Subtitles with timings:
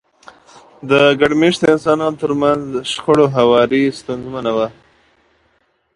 [0.89, 2.61] د ګډ مېشته انسانانو ترمنځ
[2.91, 4.67] شخړو هواری ستونزمنه وه.